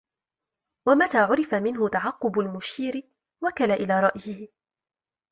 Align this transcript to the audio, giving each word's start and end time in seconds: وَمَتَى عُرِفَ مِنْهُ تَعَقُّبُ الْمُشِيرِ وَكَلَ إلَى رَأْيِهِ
وَمَتَى 0.87 1.17
عُرِفَ 1.17 1.53
مِنْهُ 1.55 1.87
تَعَقُّبُ 1.89 2.39
الْمُشِيرِ 2.39 3.03
وَكَلَ 3.43 3.71
إلَى 3.71 3.99
رَأْيِهِ 3.99 4.47